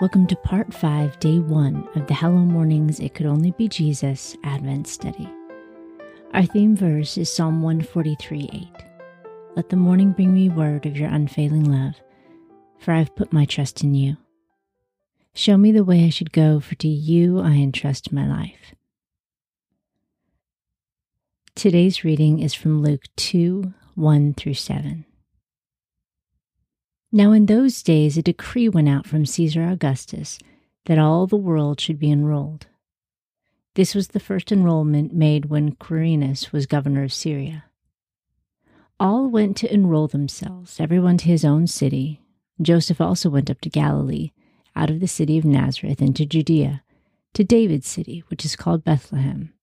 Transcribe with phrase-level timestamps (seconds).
[0.00, 4.36] Welcome to part 5, day 1 of the Hello Mornings It Could Only Be Jesus
[4.44, 5.28] Advent Study.
[6.32, 8.68] Our theme verse is Psalm 143 8.
[9.56, 11.94] Let the morning bring me word of your unfailing love,
[12.78, 14.16] for I have put my trust in you.
[15.34, 18.76] Show me the way I should go, for to you I entrust my life.
[21.56, 25.06] Today's reading is from Luke 2 1 through 7.
[27.10, 30.38] Now, in those days, a decree went out from Caesar Augustus
[30.84, 32.66] that all the world should be enrolled.
[33.74, 37.64] This was the first enrollment made when Quirinus was governor of Syria.
[39.00, 42.20] All went to enroll themselves, everyone to his own city.
[42.60, 44.32] Joseph also went up to Galilee,
[44.76, 46.82] out of the city of Nazareth into Judea,
[47.32, 49.54] to David's city, which is called Bethlehem,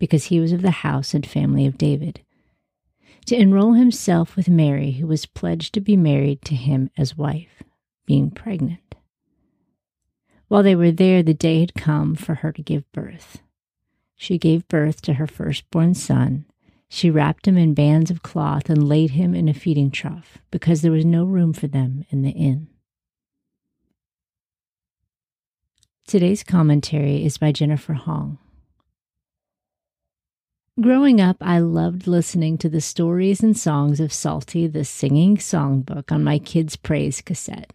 [0.00, 2.22] because he was of the house and family of David
[3.28, 7.62] to enroll himself with Mary, who was pledged to be married to him as wife,
[8.06, 8.94] being pregnant.
[10.48, 13.42] While they were there, the day had come for her to give birth.
[14.16, 16.46] She gave birth to her firstborn son.
[16.88, 20.80] She wrapped him in bands of cloth and laid him in a feeding trough, because
[20.80, 22.68] there was no room for them in the inn.
[26.06, 28.38] Today's commentary is by Jennifer Hong.
[30.80, 36.12] Growing up, I loved listening to the stories and songs of Psalty the singing songbook,
[36.12, 37.72] on my kids' praise cassette.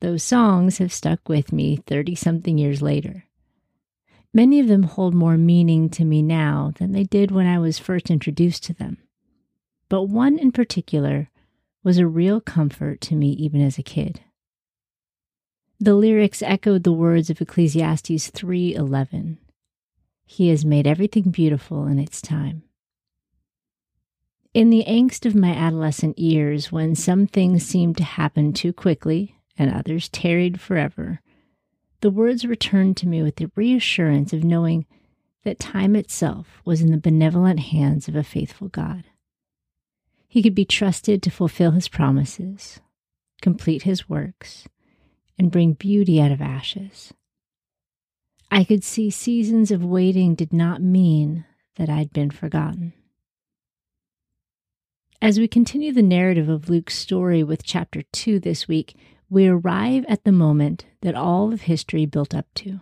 [0.00, 3.24] Those songs have stuck with me 30 something years later.
[4.32, 7.80] Many of them hold more meaning to me now than they did when I was
[7.80, 8.98] first introduced to them.
[9.88, 11.30] But one in particular
[11.82, 14.20] was a real comfort to me even as a kid.
[15.80, 19.38] The lyrics echoed the words of Ecclesiastes 3:11
[20.26, 22.62] he has made everything beautiful in its time.
[24.52, 29.36] In the angst of my adolescent years, when some things seemed to happen too quickly
[29.56, 31.20] and others tarried forever,
[32.00, 34.86] the words returned to me with the reassurance of knowing
[35.44, 39.04] that time itself was in the benevolent hands of a faithful God.
[40.26, 42.80] He could be trusted to fulfill his promises,
[43.40, 44.66] complete his works,
[45.38, 47.12] and bring beauty out of ashes.
[48.50, 51.44] I could see seasons of waiting did not mean
[51.76, 52.92] that I'd been forgotten.
[55.20, 58.94] As we continue the narrative of Luke's story with chapter 2 this week,
[59.28, 62.80] we arrive at the moment that all of history built up to.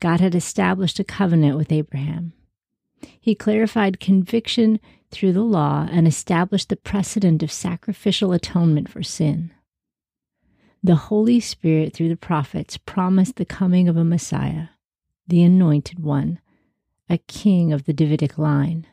[0.00, 2.32] God had established a covenant with Abraham.
[3.20, 4.80] He clarified conviction
[5.10, 9.52] through the law and established the precedent of sacrificial atonement for sin
[10.82, 14.68] the Holy Spirit, through the prophets, promised the coming of a Messiah,
[15.26, 16.40] the Anointed One,
[17.10, 18.86] a king of the Davidic line.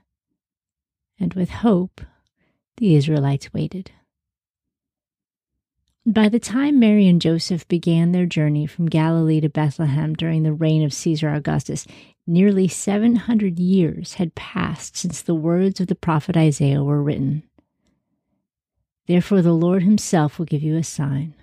[1.19, 2.01] And with hope,
[2.77, 3.91] the Israelites waited.
[6.07, 10.53] By the time Mary and Joseph began their journey from Galilee to Bethlehem during the
[10.53, 11.87] reign of Caesar Augustus,
[12.27, 17.43] nearly 700 years had passed since the words of the prophet Isaiah were written.
[19.07, 21.35] Therefore, the Lord Himself will give you a sign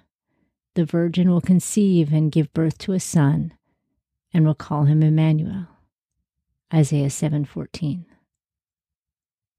[0.74, 3.52] the virgin will conceive and give birth to a son
[4.32, 5.66] and will call him Emmanuel.
[6.72, 8.06] Isaiah 7:14.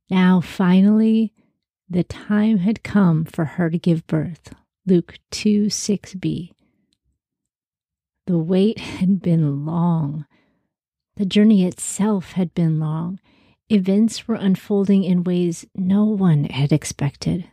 [0.10, 1.34] Now finally
[1.90, 4.54] the time had come for her to give birth.
[4.86, 6.52] Luke 2 6b.
[8.26, 10.26] The wait had been long.
[11.16, 13.20] The journey itself had been long.
[13.70, 17.50] Events were unfolding in ways no one had expected.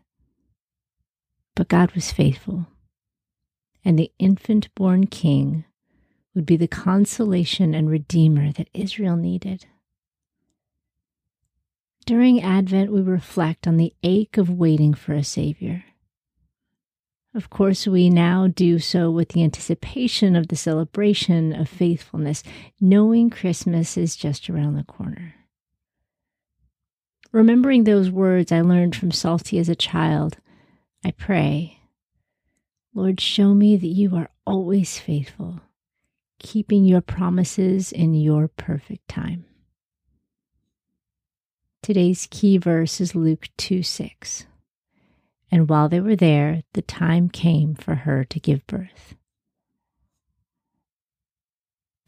[1.54, 2.66] But God was faithful
[3.84, 5.64] and the infant born king
[6.34, 9.66] would be the consolation and redeemer that Israel needed.
[12.06, 15.84] During Advent, we reflect on the ache of waiting for a Savior.
[17.34, 22.42] Of course, we now do so with the anticipation of the celebration of faithfulness,
[22.80, 25.34] knowing Christmas is just around the corner.
[27.30, 30.38] Remembering those words I learned from Psalty as a child,
[31.04, 31.79] I pray
[32.92, 35.60] Lord, show me that you are always faithful,
[36.40, 39.44] keeping your promises in your perfect time.
[41.82, 44.46] Today's key verse is Luke 2 6.
[45.52, 49.14] And while they were there, the time came for her to give birth.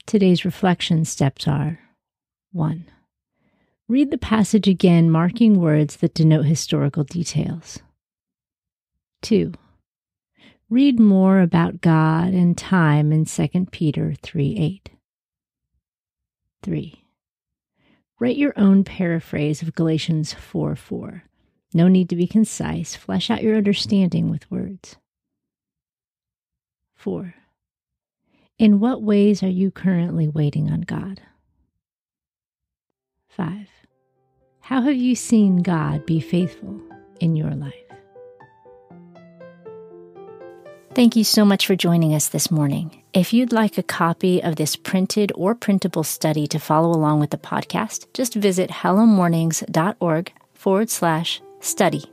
[0.06, 1.79] Today's reflection steps are
[2.52, 2.87] 1.
[3.88, 7.79] Read the passage again, marking words that denote historical details.
[9.23, 9.52] 2.
[10.72, 14.90] Read more about God and time in 2 Peter 3 8.
[16.62, 17.04] 3.
[18.19, 21.24] Write your own paraphrase of Galatians 4 4.
[21.74, 22.96] No need to be concise.
[22.96, 24.96] Flesh out your understanding with words.
[26.94, 27.34] 4.
[28.58, 31.20] In what ways are you currently waiting on God?
[33.28, 33.69] 5.
[34.60, 36.80] How have you seen God be faithful
[37.20, 37.92] in your life?
[40.94, 43.03] Thank you so much for joining us this morning.
[43.15, 47.31] If you'd like a copy of this printed or printable study to follow along with
[47.31, 52.05] the podcast, just visit hellomornings.org forward slash study.